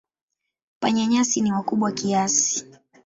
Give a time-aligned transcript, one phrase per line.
[0.79, 2.57] Panya-nyasi ni wakubwa kiasi.